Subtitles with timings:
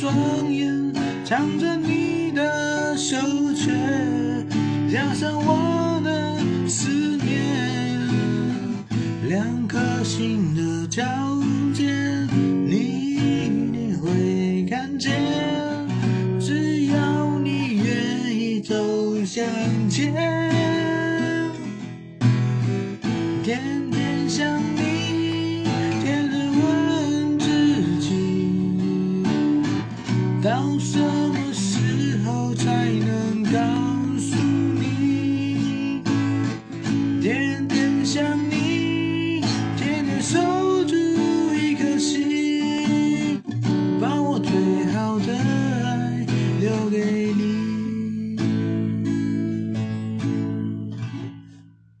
[0.00, 0.92] 双眼
[1.24, 3.68] 藏着你的手阙，
[4.88, 7.98] 加上我的思念，
[9.28, 11.02] 两颗心的交
[11.74, 11.90] 界，
[12.64, 15.20] 你一定会看见。
[16.38, 18.76] 只要你愿意走
[19.24, 19.44] 向
[19.90, 20.14] 前。
[23.42, 24.62] 天天想
[30.42, 31.52] 到什么